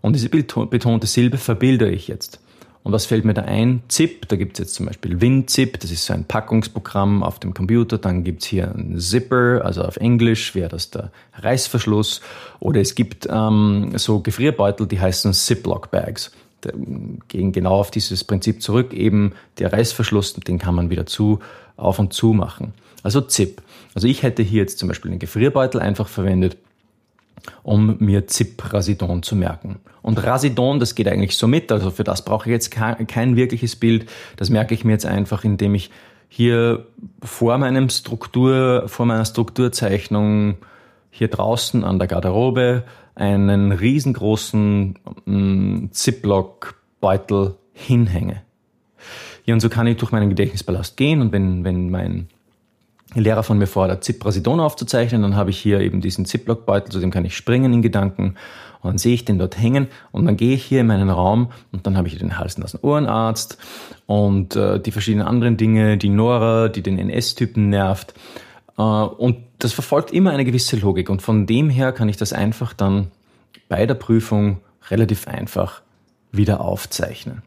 Und 0.01 0.15
diese 0.15 0.29
betonte 0.29 1.07
Silbe 1.07 1.39
verbilde 1.39 1.91
ich 1.91 2.09
jetzt. 2.09 2.41
Und 2.83 2.93
was 2.93 3.07
fällt 3.07 3.25
mir 3.25 3.35
da 3.35 3.43
ein? 3.43 3.83
ZIP, 3.89 4.29
da 4.29 4.37
gibt 4.37 4.55
es 4.55 4.61
jetzt 4.61 4.75
zum 4.75 4.87
Beispiel 4.87 5.21
WinZip, 5.21 5.79
das 5.81 5.91
ist 5.91 6.07
so 6.07 6.15
ein 6.15 6.25
Packungsprogramm 6.25 7.23
auf 7.23 7.39
dem 7.39 7.53
Computer. 7.53 7.99
Dann 7.99 8.25
gibt 8.25 8.43
es 8.43 8.49
hier 8.49 8.73
einen 8.73 8.99
Zipper, 8.99 9.63
also 9.65 9.83
auf 9.83 9.97
Englisch 9.97 10.55
wäre 10.55 10.69
das 10.69 10.91
der 10.91 11.11
Reißverschluss. 11.35 12.21
Oder 12.61 12.81
es 12.81 12.95
gibt 12.95 13.29
ähm, 13.31 13.93
so 13.97 14.21
Gefrierbeutel, 14.21 14.87
die 14.87 15.01
heißen 15.01 15.33
Ziplock-Bags. 15.35 16.31
Gehen 17.29 17.53
genau 17.53 17.77
auf 17.77 17.91
dieses 17.91 18.25
Prinzip 18.25 18.63
zurück, 18.63 18.93
eben 18.93 19.33
der 19.59 19.73
Reißverschluss, 19.73 20.35
den 20.35 20.59
kann 20.59 20.75
man 20.75 20.91
wieder 20.91 21.07
zu, 21.07 21.41
auf 21.77 21.99
und 21.99 22.13
zu 22.13 22.33
machen. 22.33 22.73
Also 23.03 23.21
ZIP. 23.21 23.63
Also 23.95 24.09
ich 24.09 24.23
hätte 24.23 24.43
hier 24.43 24.63
jetzt 24.63 24.79
zum 24.79 24.89
Beispiel 24.89 25.11
einen 25.11 25.21
Gefrierbeutel 25.21 25.81
einfach 25.81 26.09
verwendet 26.09 26.57
um 27.63 27.97
mir 27.99 28.27
Zip-Rasidon 28.27 29.23
zu 29.23 29.37
merken. 29.37 29.81
Und 30.03 30.23
Rasidon, 30.23 30.81
das 30.81 30.95
geht 30.95 31.09
eigentlich 31.09 31.37
so 31.37 31.47
mit, 31.47 31.71
also 31.73 31.91
für 31.91 32.05
das 32.05 32.25
brauche 32.25 32.49
ich 32.49 32.53
jetzt 32.53 32.71
kein, 32.71 33.07
kein 33.07 33.37
wirkliches 33.37 33.77
Bild. 33.77 34.09
Das 34.37 34.51
merke 34.51 34.75
ich 34.75 34.85
mir 34.85 34.93
jetzt 34.93 35.07
einfach, 35.07 35.45
indem 35.45 35.75
ich 35.75 35.91
hier 36.29 36.87
vor 37.23 37.59
meinem 37.59 37.89
Struktur, 37.89 38.85
vor 38.87 39.07
meiner 39.07 39.25
Strukturzeichnung 39.25 40.57
hier 41.11 41.29
draußen 41.29 41.85
an 41.85 41.99
der 41.99 42.09
Garderobe 42.09 42.85
einen 43.19 43.73
riesengroßen 43.73 44.99
ähm, 45.27 45.89
Ziplock-Beutel 45.93 47.57
hinhänge. 47.73 48.43
Ja, 49.45 49.55
und 49.55 49.61
so 49.61 49.69
kann 49.69 49.87
ich 49.87 49.97
durch 49.97 50.13
meinen 50.13 50.29
Gedächtnispalast 50.29 50.97
gehen 50.97 51.21
und 51.21 51.33
wenn, 51.33 51.65
wenn 51.65 51.91
mein 51.91 52.29
Lehrer 53.15 53.43
von 53.43 53.59
mir 53.59 53.67
fordert, 53.67 54.05
Ziprasidon 54.05 54.61
aufzuzeichnen, 54.61 55.23
dann 55.23 55.37
habe 55.37 55.51
ich 55.51 55.59
hier 55.59 55.81
eben 55.81 56.01
diesen 56.01 56.27
Ziplock-Beutel, 56.27 56.93
zu 56.93 57.01
dem 57.01 57.11
kann 57.11 57.25
ich 57.25 57.37
springen 57.37 57.73
in 57.73 57.83
Gedanken 57.83 58.35
und 58.83 58.91
dann 58.91 58.99
sehe 58.99 59.15
ich 59.15 59.25
den 59.25 59.39
dort 59.39 59.59
hängen 59.59 59.89
und 60.13 60.27
dann 60.27 60.37
gehe 60.37 60.55
ich 60.55 60.65
hier 60.65 60.83
in 60.83 60.87
meinen 60.87 61.09
Raum 61.09 61.51
und 61.73 61.87
dann 61.87 61.97
habe 61.97 62.07
ich 62.07 62.19
den 62.19 62.39
Hals- 62.39 62.59
nasen 62.59 62.81
Ohrenarzt 62.83 63.59
und 64.07 64.55
äh, 64.55 64.79
die 64.79 64.91
verschiedenen 64.91 65.27
anderen 65.27 65.57
Dinge, 65.57 65.97
die 65.97 66.11
Nora, 66.11 66.69
die 66.69 66.83
den 66.83 66.99
NS-Typen 66.99 67.71
nervt 67.71 68.15
und 68.83 69.45
das 69.59 69.73
verfolgt 69.73 70.13
immer 70.13 70.31
eine 70.31 70.45
gewisse 70.45 70.77
Logik 70.77 71.11
und 71.11 71.21
von 71.21 71.47
dem 71.47 71.69
her 71.69 71.93
kann 71.93 72.09
ich 72.09 72.17
das 72.17 72.33
einfach 72.33 72.73
dann 72.73 73.11
bei 73.69 73.87
der 73.87 73.95
Prüfung 73.95 74.61
relativ 74.89 75.27
einfach 75.27 75.83
wieder 76.31 76.61
aufzeichnen. 76.61 77.43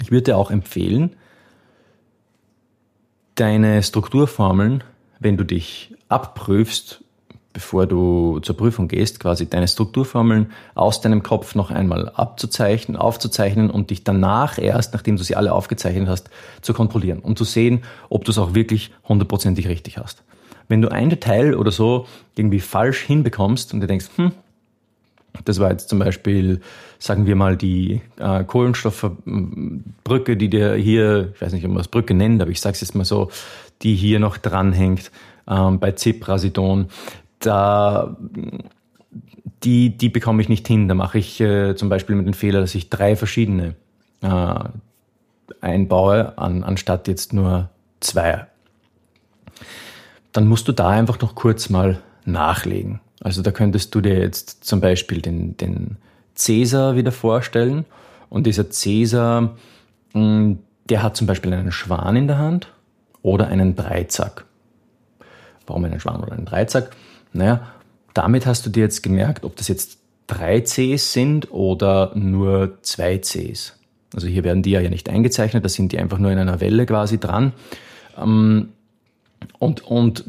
Ich 0.00 0.10
würde 0.10 0.24
dir 0.24 0.36
auch 0.36 0.50
empfehlen, 0.50 1.16
deine 3.34 3.82
Strukturformeln, 3.82 4.84
wenn 5.18 5.38
du 5.38 5.44
dich 5.44 5.94
abprüfst, 6.08 7.02
bevor 7.52 7.86
du 7.86 8.38
zur 8.40 8.56
Prüfung 8.56 8.88
gehst, 8.88 9.20
quasi 9.20 9.48
deine 9.48 9.66
Strukturformeln 9.66 10.52
aus 10.74 11.00
deinem 11.00 11.22
Kopf 11.22 11.54
noch 11.54 11.70
einmal 11.70 12.08
abzuzeichnen, 12.10 12.96
aufzuzeichnen 12.96 13.70
und 13.70 13.90
dich 13.90 14.04
danach 14.04 14.58
erst, 14.58 14.92
nachdem 14.92 15.16
du 15.16 15.24
sie 15.24 15.36
alle 15.36 15.52
aufgezeichnet 15.52 16.08
hast, 16.08 16.30
zu 16.62 16.72
kontrollieren, 16.72 17.18
um 17.18 17.34
zu 17.36 17.44
sehen, 17.44 17.82
ob 18.08 18.24
du 18.24 18.30
es 18.30 18.38
auch 18.38 18.54
wirklich 18.54 18.92
hundertprozentig 19.08 19.68
richtig 19.68 19.98
hast. 19.98 20.22
Wenn 20.68 20.82
du 20.82 20.88
ein 20.88 21.10
Detail 21.10 21.56
oder 21.56 21.72
so 21.72 22.06
irgendwie 22.36 22.60
falsch 22.60 23.00
hinbekommst 23.00 23.74
und 23.74 23.80
du 23.80 23.88
denkst, 23.88 24.06
hm, 24.14 24.32
das 25.44 25.58
war 25.58 25.70
jetzt 25.70 25.88
zum 25.88 25.98
Beispiel, 25.98 26.60
sagen 26.98 27.26
wir 27.26 27.36
mal, 27.36 27.56
die 27.56 28.00
äh, 28.18 28.44
Kohlenstoffbrücke, 28.44 30.36
die 30.36 30.48
dir 30.48 30.74
hier, 30.74 31.32
ich 31.34 31.42
weiß 31.42 31.52
nicht, 31.52 31.64
ob 31.64 31.70
man 31.70 31.78
das 31.78 31.88
Brücke 31.88 32.14
nennt, 32.14 32.40
aber 32.42 32.50
ich 32.50 32.60
sage 32.60 32.74
es 32.74 32.80
jetzt 32.80 32.94
mal 32.94 33.04
so, 33.04 33.30
die 33.82 33.94
hier 33.94 34.20
noch 34.20 34.36
dranhängt 34.36 35.10
ähm, 35.48 35.78
bei 35.78 35.92
Ziprasidon. 35.92 36.86
Da, 37.40 38.16
die, 39.62 39.96
die 39.96 40.08
bekomme 40.08 40.42
ich 40.42 40.48
nicht 40.48 40.66
hin. 40.66 40.88
Da 40.88 40.94
mache 40.94 41.18
ich 41.18 41.40
äh, 41.40 41.74
zum 41.74 41.88
Beispiel 41.88 42.16
mit 42.16 42.26
dem 42.26 42.34
Fehler, 42.34 42.60
dass 42.60 42.74
ich 42.74 42.90
drei 42.90 43.16
verschiedene 43.16 43.74
äh, 44.22 44.64
einbaue, 45.60 46.38
an, 46.38 46.62
anstatt 46.62 47.08
jetzt 47.08 47.32
nur 47.32 47.68
zwei. 48.00 48.46
Dann 50.32 50.46
musst 50.46 50.68
du 50.68 50.72
da 50.72 50.88
einfach 50.88 51.20
noch 51.20 51.34
kurz 51.34 51.70
mal 51.70 52.00
nachlegen. 52.24 53.00
Also 53.20 53.42
da 53.42 53.50
könntest 53.50 53.94
du 53.94 54.00
dir 54.00 54.18
jetzt 54.18 54.64
zum 54.64 54.80
Beispiel 54.80 55.20
den, 55.20 55.56
den 55.56 55.96
Cäsar 56.34 56.96
wieder 56.96 57.12
vorstellen. 57.12 57.84
Und 58.28 58.46
dieser 58.46 58.70
Cäsar, 58.70 59.56
mm, 60.14 60.54
der 60.88 61.02
hat 61.02 61.16
zum 61.16 61.26
Beispiel 61.26 61.52
einen 61.52 61.72
Schwan 61.72 62.16
in 62.16 62.26
der 62.26 62.38
Hand 62.38 62.72
oder 63.22 63.48
einen 63.48 63.76
Dreizack. 63.76 64.44
Warum 65.66 65.84
einen 65.84 66.00
Schwan 66.00 66.22
oder 66.22 66.32
einen 66.32 66.46
Dreizack? 66.46 66.96
Naja, 67.32 67.66
damit 68.14 68.46
hast 68.46 68.66
du 68.66 68.70
dir 68.70 68.82
jetzt 68.84 69.02
gemerkt, 69.02 69.44
ob 69.44 69.56
das 69.56 69.68
jetzt 69.68 69.98
drei 70.26 70.60
Cs 70.60 71.12
sind 71.12 71.50
oder 71.50 72.12
nur 72.14 72.78
zwei 72.82 73.18
Cs. 73.18 73.76
Also 74.14 74.26
hier 74.26 74.44
werden 74.44 74.62
die 74.62 74.70
ja 74.70 74.80
nicht 74.88 75.08
eingezeichnet, 75.08 75.64
da 75.64 75.68
sind 75.68 75.92
die 75.92 75.98
einfach 75.98 76.18
nur 76.18 76.30
in 76.30 76.38
einer 76.38 76.60
Welle 76.60 76.86
quasi 76.86 77.18
dran. 77.18 77.52
Ähm, 78.18 78.70
und, 79.58 79.84
und 79.84 80.24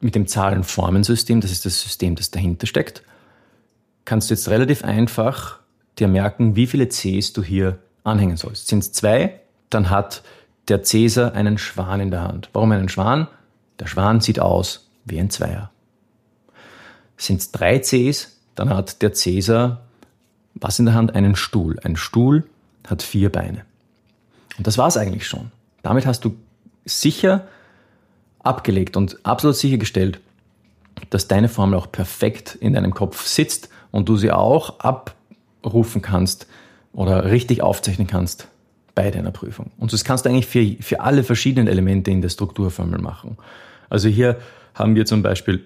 mit 0.00 0.14
dem 0.14 0.26
Zahlenformensystem, 0.26 1.40
das 1.40 1.52
ist 1.52 1.64
das 1.64 1.80
System, 1.80 2.16
das 2.16 2.30
dahinter 2.30 2.66
steckt, 2.66 3.02
kannst 4.04 4.30
du 4.30 4.34
jetzt 4.34 4.48
relativ 4.48 4.82
einfach 4.82 5.60
dir 5.98 6.08
merken, 6.08 6.56
wie 6.56 6.66
viele 6.66 6.88
Cs 6.88 7.32
du 7.32 7.42
hier 7.42 7.78
anhängen 8.02 8.36
sollst. 8.36 8.68
Sind 8.68 8.80
es 8.80 8.92
zwei, 8.92 9.40
dann 9.68 9.90
hat 9.90 10.22
der 10.68 10.82
Cäsar 10.82 11.34
einen 11.34 11.58
Schwan 11.58 12.00
in 12.00 12.10
der 12.10 12.22
Hand. 12.22 12.48
Warum 12.52 12.72
einen 12.72 12.88
Schwan? 12.88 13.28
Der 13.78 13.86
Schwan 13.86 14.20
sieht 14.20 14.40
aus 14.40 14.90
wie 15.04 15.20
ein 15.20 15.30
Zweier. 15.30 15.70
Sind 17.20 17.40
es 17.40 17.52
drei 17.52 17.80
Cs, 17.80 18.38
dann 18.54 18.70
hat 18.70 19.02
der 19.02 19.12
Cäsar 19.12 19.82
was 20.54 20.78
in 20.78 20.86
der 20.86 20.94
Hand? 20.94 21.14
Einen 21.14 21.36
Stuhl. 21.36 21.78
Ein 21.82 21.96
Stuhl 21.96 22.44
hat 22.86 23.02
vier 23.02 23.30
Beine. 23.30 23.64
Und 24.58 24.66
das 24.66 24.78
war 24.78 24.88
es 24.88 24.96
eigentlich 24.96 25.26
schon. 25.26 25.50
Damit 25.82 26.06
hast 26.06 26.24
du 26.24 26.34
sicher 26.84 27.46
abgelegt 28.40 28.96
und 28.96 29.24
absolut 29.24 29.56
sichergestellt, 29.56 30.18
dass 31.10 31.28
deine 31.28 31.48
Formel 31.48 31.78
auch 31.78 31.92
perfekt 31.92 32.56
in 32.60 32.72
deinem 32.72 32.94
Kopf 32.94 33.26
sitzt 33.26 33.68
und 33.90 34.08
du 34.08 34.16
sie 34.16 34.32
auch 34.32 34.80
abrufen 34.80 36.02
kannst 36.02 36.46
oder 36.92 37.26
richtig 37.26 37.62
aufzeichnen 37.62 38.06
kannst 38.06 38.48
bei 38.94 39.10
deiner 39.10 39.30
Prüfung. 39.30 39.70
Und 39.78 39.92
das 39.92 40.04
kannst 40.04 40.24
du 40.24 40.30
eigentlich 40.30 40.46
für, 40.46 40.82
für 40.82 41.00
alle 41.00 41.22
verschiedenen 41.22 41.68
Elemente 41.68 42.10
in 42.10 42.22
der 42.22 42.28
Strukturformel 42.30 43.00
machen. 43.00 43.36
Also 43.88 44.08
hier 44.08 44.38
haben 44.74 44.94
wir 44.94 45.06
zum 45.06 45.22
Beispiel 45.22 45.64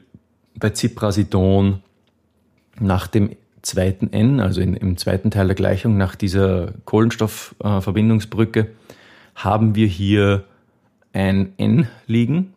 bei 0.56 0.70
Ziprasidon 0.70 1.82
nach 2.78 3.06
dem 3.06 3.30
zweiten 3.62 4.12
N, 4.12 4.40
also 4.40 4.60
in, 4.60 4.74
im 4.74 4.96
zweiten 4.96 5.30
Teil 5.30 5.46
der 5.46 5.56
Gleichung, 5.56 5.96
nach 5.96 6.14
dieser 6.14 6.72
Kohlenstoffverbindungsbrücke, 6.84 8.60
äh, 8.60 8.66
haben 9.34 9.74
wir 9.74 9.86
hier 9.86 10.44
ein 11.12 11.54
N 11.56 11.88
liegen 12.06 12.54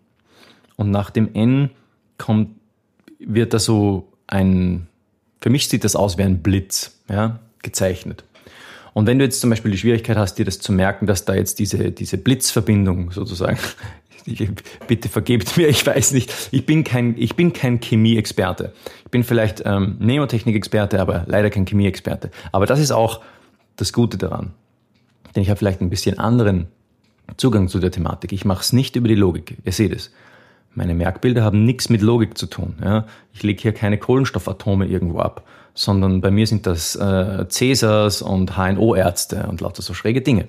und 0.76 0.92
nach 0.92 1.10
dem 1.10 1.34
N 1.34 1.70
kommt, 2.18 2.50
wird 3.20 3.54
da 3.54 3.60
so 3.60 4.12
ein, 4.28 4.88
für 5.42 5.50
mich 5.50 5.68
sieht 5.70 5.84
das 5.84 5.96
aus 5.96 6.18
wie 6.18 6.24
ein 6.24 6.42
Blitz, 6.42 7.00
ja, 7.10 7.40
gezeichnet. 7.62 8.24
Und 8.94 9.06
wenn 9.06 9.20
du 9.20 9.26
jetzt 9.26 9.42
zum 9.42 9.52
Beispiel 9.52 9.72
die 9.72 9.78
Schwierigkeit 9.78 10.18
hast, 10.18 10.36
dir 10.36 10.46
das 10.46 10.60
zu 10.60 10.72
merken, 10.72 11.06
dass 11.06 11.24
da 11.24 11.36
jetzt 11.36 11.60
diese, 11.60 11.92
diese 11.92 12.18
Blitzverbindung 12.18 13.12
sozusagen, 13.12 13.60
bitte 14.88 15.10
vergebt 15.10 15.58
mir, 15.58 15.68
ich 15.68 15.86
weiß 15.86 16.12
nicht, 16.12 16.50
ich 16.52 16.66
bin 16.66 16.84
kein, 16.84 17.16
ich 17.18 17.36
bin 17.36 17.54
kein 17.54 17.80
Chemie-Experte. 17.80 18.74
Ich 19.06 19.12
bin 19.12 19.24
vielleicht 19.24 19.64
ähm, 19.66 19.98
Nemotechnik-Experte, 20.00 21.00
aber 21.00 21.24
leider 21.28 21.50
kein 21.50 21.66
Chemie-Experte. 21.66 22.32
Aber 22.52 22.66
das 22.66 22.80
ist 22.80 22.92
auch 22.92 23.22
das 23.76 23.94
Gute 23.94 24.18
daran. 24.18 24.54
Denn 25.36 25.44
ich 25.44 25.50
habe 25.50 25.58
vielleicht 25.58 25.82
ein 25.82 25.90
bisschen 25.90 26.20
anderen 26.20 26.68
Zugang 27.38 27.68
zu 27.68 27.80
der 27.80 27.92
Thematik. 27.92 28.32
Ich 28.32 28.46
mache 28.46 28.62
es 28.62 28.74
nicht 28.74 28.96
über 28.96 29.08
die 29.08 29.16
Logik. 29.16 29.58
Ihr 29.64 29.72
seht 29.72 29.94
es. 29.94 30.12
Meine 30.74 30.94
Merkbilder 30.94 31.44
haben 31.44 31.66
nichts 31.66 31.90
mit 31.90 32.02
Logik 32.02 32.38
zu 32.38 32.46
tun. 32.46 32.76
Ja? 32.84 33.06
Ich 33.34 33.44
lege 33.44 33.62
hier 33.62 33.74
keine 33.74 33.98
Kohlenstoffatome 33.98 34.88
irgendwo 34.88 35.20
ab, 35.20 35.46
sondern 35.74 36.22
bei 36.22 36.32
mir 36.32 36.48
sind 36.48 36.66
das 36.66 36.96
äh, 36.96 37.48
Cäsars 37.50 38.22
und 38.22 38.58
HNO-Ärzte 38.58 39.48
und 39.48 39.62
lauter 39.62 39.82
so 39.82 39.94
schräge 39.94 40.22
Dinge. 40.22 40.48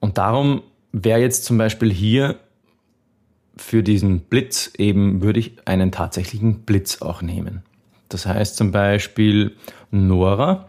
Und 0.00 0.18
darum 0.18 0.62
wäre 0.92 1.20
jetzt 1.20 1.44
zum 1.44 1.58
Beispiel 1.58 1.92
hier 1.92 2.36
für 3.60 3.82
diesen 3.82 4.20
Blitz 4.20 4.70
eben, 4.78 5.22
würde 5.22 5.40
ich 5.40 5.56
einen 5.66 5.92
tatsächlichen 5.92 6.62
Blitz 6.62 7.02
auch 7.02 7.20
nehmen. 7.22 7.62
Das 8.08 8.26
heißt 8.26 8.56
zum 8.56 8.72
Beispiel 8.72 9.56
Nora, 9.90 10.68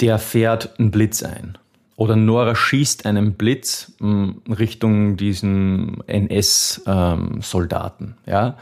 der 0.00 0.18
fährt 0.18 0.78
einen 0.78 0.90
Blitz 0.90 1.22
ein. 1.22 1.58
Oder 1.96 2.16
Nora 2.16 2.54
schießt 2.54 3.06
einen 3.06 3.34
Blitz 3.34 3.92
hm, 4.00 4.42
Richtung 4.48 5.16
diesen 5.16 6.02
NS-Soldaten. 6.06 8.16
Ja? 8.26 8.56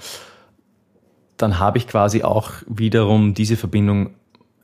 Dann 1.36 1.58
habe 1.58 1.78
ich 1.78 1.86
quasi 1.86 2.22
auch 2.22 2.52
wiederum 2.66 3.34
diese 3.34 3.56
Verbindung 3.56 4.10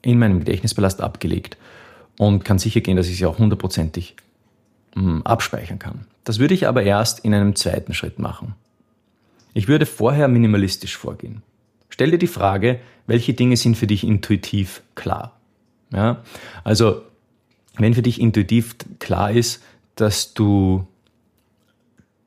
in 0.03 0.19
meinem 0.19 0.41
Gedächtnispalast 0.41 1.01
abgelegt 1.01 1.57
und 2.19 2.45
kann 2.45 2.59
sicher 2.59 2.81
gehen, 2.81 2.97
dass 2.97 3.07
ich 3.09 3.19
sie 3.19 3.27
auch 3.27 3.39
hundertprozentig 3.39 4.17
abspeichern 5.25 5.79
kann. 5.79 6.07
Das 6.25 6.39
würde 6.39 6.55
ich 6.55 6.67
aber 6.67 6.83
erst 6.83 7.21
in 7.21 7.35
einem 7.35 7.55
zweiten 7.55 7.95
Schritt 7.95 8.19
machen. 8.19 8.55
Ich 9.55 9.69
würde 9.69 9.87
vorher 9.87 10.29
minimalistisch 10.29 10.97
vorgehen. 10.97 11.43
Stell 11.89 12.11
dir 12.11 12.19
die 12.19 12.27
Frage, 12.27 12.81
welche 13.07 13.35
Dinge 13.35 13.57
sind 13.57 13.77
für 13.77 13.87
dich 13.87 14.05
intuitiv 14.05 14.83
klar? 14.95 15.39
Ja? 15.93 16.23
Also, 16.65 17.03
wenn 17.77 17.95
für 17.95 18.03
dich 18.03 18.21
intuitiv 18.21 18.77
klar 18.99 19.31
ist, 19.31 19.63
dass 19.95 20.35
du 20.35 20.87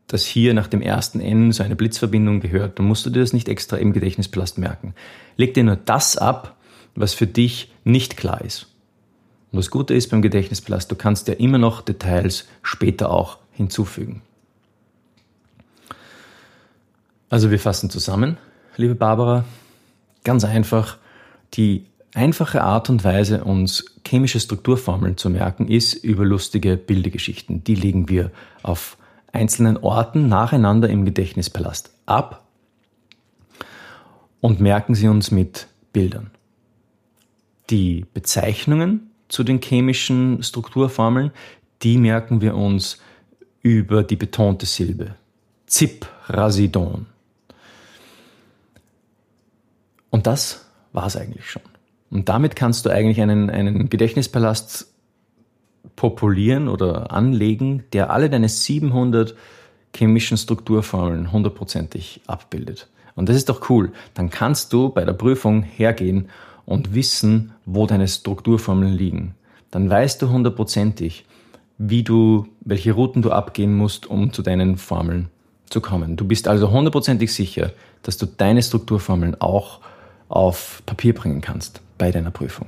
dass 0.07 0.25
hier 0.25 0.55
nach 0.55 0.65
dem 0.65 0.81
ersten 0.81 1.19
N 1.19 1.51
so 1.51 1.61
eine 1.61 1.75
Blitzverbindung 1.75 2.39
gehört, 2.39 2.79
dann 2.79 2.87
musst 2.87 3.05
du 3.05 3.11
dir 3.11 3.19
das 3.19 3.31
nicht 3.31 3.47
extra 3.47 3.77
im 3.77 3.93
Gedächtnisplast 3.93 4.57
merken. 4.57 4.95
Leg 5.37 5.53
dir 5.53 5.63
nur 5.63 5.75
das 5.75 6.17
ab, 6.17 6.57
was 6.95 7.13
für 7.13 7.27
dich 7.27 7.71
nicht 7.83 8.17
klar 8.17 8.41
ist. 8.41 8.67
Und 9.51 9.57
das 9.57 9.71
Gute 9.71 9.93
ist 9.93 10.09
beim 10.09 10.21
Gedächtnisplast, 10.21 10.91
du 10.91 10.95
kannst 10.95 11.27
ja 11.27 11.33
immer 11.33 11.57
noch 11.57 11.81
Details 11.81 12.47
später 12.61 13.09
auch 13.09 13.39
hinzufügen. 13.51 14.21
Also 17.29 17.51
wir 17.51 17.59
fassen 17.59 17.89
zusammen, 17.89 18.37
liebe 18.77 18.95
Barbara, 18.95 19.45
ganz 20.23 20.43
einfach, 20.43 20.97
die 21.53 21.85
einfache 22.13 22.63
Art 22.63 22.89
und 22.89 23.03
Weise, 23.03 23.43
uns 23.43 23.85
chemische 24.05 24.39
Strukturformeln 24.39 25.17
zu 25.17 25.29
merken, 25.29 25.67
ist 25.67 25.93
über 25.93 26.25
lustige 26.25 26.77
Bildergeschichten. 26.77 27.63
Die 27.63 27.75
legen 27.75 28.09
wir 28.09 28.31
auf 28.63 28.97
einzelnen 29.31 29.77
Orten 29.77 30.27
nacheinander 30.27 30.89
im 30.89 31.05
Gedächtnispalast 31.05 31.91
ab 32.05 32.43
und 34.41 34.59
merken 34.59 34.95
sie 34.95 35.07
uns 35.07 35.31
mit 35.31 35.67
Bildern. 35.93 36.31
Die 37.69 38.05
Bezeichnungen 38.13 39.08
zu 39.29 39.43
den 39.43 39.61
chemischen 39.61 40.43
Strukturformeln, 40.43 41.31
die 41.81 41.97
merken 41.97 42.41
wir 42.41 42.55
uns 42.55 42.99
über 43.61 44.03
die 44.03 44.15
betonte 44.15 44.65
Silbe. 44.65 45.15
Ziprasidon. 45.67 47.05
Und 50.09 50.27
das 50.27 50.65
war 50.91 51.05
es 51.05 51.15
eigentlich 51.15 51.49
schon. 51.49 51.61
Und 52.09 52.27
damit 52.27 52.55
kannst 52.55 52.85
du 52.85 52.89
eigentlich 52.89 53.21
einen, 53.21 53.49
einen 53.49 53.89
Gedächtnispalast 53.89 54.91
populieren 55.95 56.67
oder 56.67 57.11
anlegen, 57.11 57.83
der 57.93 58.09
alle 58.09 58.29
deine 58.29 58.49
700 58.49 59.35
chemischen 59.95 60.37
Strukturformeln 60.37 61.31
hundertprozentig 61.31 62.21
abbildet. 62.25 62.89
Und 63.15 63.29
das 63.29 63.35
ist 63.35 63.49
doch 63.49 63.69
cool. 63.69 63.91
Dann 64.13 64.29
kannst 64.29 64.73
du 64.73 64.89
bei 64.89 65.05
der 65.05 65.13
Prüfung 65.13 65.61
hergehen 65.61 66.29
und 66.69 66.93
wissen, 66.93 67.51
wo 67.65 67.87
deine 67.87 68.07
Strukturformeln 68.07 68.93
liegen. 68.93 69.33
Dann 69.71 69.89
weißt 69.89 70.21
du 70.21 70.29
hundertprozentig, 70.29 71.25
wie 71.79 72.03
du, 72.03 72.45
welche 72.61 72.91
Routen 72.91 73.23
du 73.23 73.31
abgehen 73.31 73.75
musst, 73.75 74.05
um 74.05 74.31
zu 74.33 74.43
deinen 74.43 74.77
Formeln 74.77 75.29
zu 75.71 75.81
kommen. 75.81 76.15
Du 76.15 76.25
bist 76.25 76.47
also 76.47 76.69
hundertprozentig 76.69 77.33
sicher, 77.33 77.71
dass 78.03 78.17
du 78.17 78.27
deine 78.27 78.61
Strukturformeln 78.61 79.41
auch 79.41 79.79
auf 80.27 80.83
Papier 80.85 81.15
bringen 81.15 81.41
kannst 81.41 81.81
bei 81.97 82.11
deiner 82.11 82.29
Prüfung. 82.29 82.67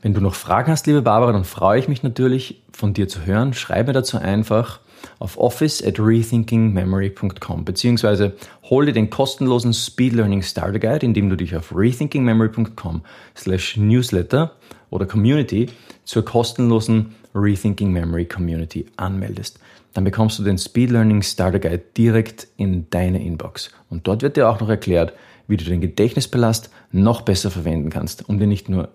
Wenn 0.00 0.14
du 0.14 0.20
noch 0.20 0.34
Fragen 0.34 0.70
hast, 0.70 0.86
liebe 0.86 1.02
Barbara, 1.02 1.32
dann 1.32 1.44
freue 1.44 1.80
ich 1.80 1.88
mich 1.88 2.02
natürlich, 2.02 2.62
von 2.72 2.94
dir 2.94 3.08
zu 3.08 3.26
hören. 3.26 3.52
Schreibe 3.52 3.92
dazu 3.92 4.18
einfach 4.18 4.80
auf 5.18 5.38
office 5.38 5.82
at 5.84 5.98
rethinkingmemory.com 5.98 7.64
beziehungsweise 7.64 8.34
hol 8.64 8.86
dir 8.86 8.92
den 8.92 9.10
kostenlosen 9.10 9.72
Speed 9.72 10.12
Learning 10.12 10.42
Starter 10.42 10.78
Guide, 10.78 11.04
indem 11.04 11.30
du 11.30 11.36
dich 11.36 11.56
auf 11.56 11.74
rethinkingmemory.com 11.74 13.02
slash 13.36 13.76
newsletter 13.76 14.52
oder 14.90 15.06
community 15.06 15.68
zur 16.04 16.24
kostenlosen 16.24 17.14
Rethinking 17.34 17.92
Memory 17.92 18.26
Community 18.26 18.86
anmeldest. 18.96 19.58
Dann 19.94 20.04
bekommst 20.04 20.38
du 20.38 20.44
den 20.44 20.58
Speed 20.58 20.90
Learning 20.90 21.22
Starter 21.22 21.58
Guide 21.58 21.82
direkt 21.96 22.48
in 22.56 22.88
deine 22.90 23.24
Inbox. 23.24 23.70
Und 23.90 24.06
dort 24.06 24.22
wird 24.22 24.36
dir 24.36 24.48
auch 24.48 24.60
noch 24.60 24.68
erklärt, 24.68 25.12
wie 25.46 25.56
du 25.56 25.64
den 25.64 25.80
Gedächtnispalast 25.80 26.70
noch 26.92 27.22
besser 27.22 27.50
verwenden 27.50 27.90
kannst, 27.90 28.28
um 28.28 28.38
dir 28.38 28.46
nicht 28.46 28.68
nur 28.68 28.90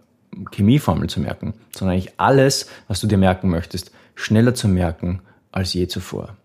Chemieformeln 0.52 1.10
zu 1.10 1.20
merken, 1.20 1.54
sondern 1.76 1.96
eigentlich 1.96 2.14
alles, 2.18 2.70
was 2.88 3.00
du 3.00 3.08
dir 3.08 3.18
merken 3.18 3.50
möchtest, 3.50 3.92
schneller 4.16 4.54
zu 4.54 4.68
merken 4.68 5.22
als 5.52 5.74
je 5.74 5.88
zuvor. 5.88 6.36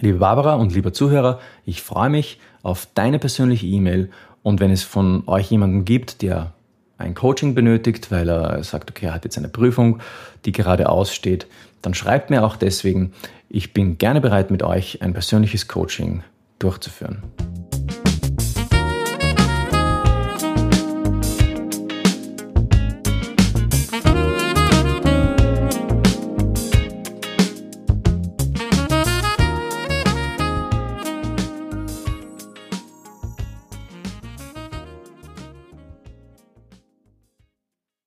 Liebe 0.00 0.18
Barbara 0.18 0.54
und 0.54 0.74
lieber 0.74 0.92
Zuhörer, 0.92 1.40
ich 1.64 1.82
freue 1.82 2.10
mich 2.10 2.40
auf 2.62 2.88
deine 2.94 3.18
persönliche 3.18 3.66
E-Mail 3.66 4.10
und 4.42 4.60
wenn 4.60 4.70
es 4.70 4.82
von 4.82 5.24
euch 5.26 5.50
jemanden 5.50 5.84
gibt, 5.84 6.22
der 6.22 6.54
ein 6.98 7.14
Coaching 7.14 7.54
benötigt, 7.54 8.10
weil 8.10 8.28
er 8.28 8.62
sagt, 8.62 8.90
okay, 8.90 9.06
er 9.06 9.14
hat 9.14 9.24
jetzt 9.24 9.38
eine 9.38 9.48
Prüfung, 9.48 10.00
die 10.44 10.52
gerade 10.52 10.88
aussteht, 10.88 11.46
dann 11.82 11.94
schreibt 11.94 12.30
mir 12.30 12.44
auch 12.44 12.56
deswegen. 12.56 13.12
Ich 13.48 13.72
bin 13.74 13.98
gerne 13.98 14.20
bereit, 14.20 14.50
mit 14.50 14.62
euch 14.62 15.02
ein 15.02 15.12
persönliches 15.12 15.68
Coaching 15.68 16.22
durchzuführen. 16.58 17.22